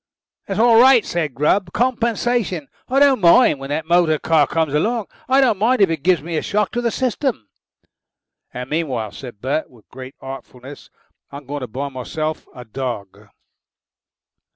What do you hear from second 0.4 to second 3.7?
"That's all right," said Grubb. "Compensation. I don't mind when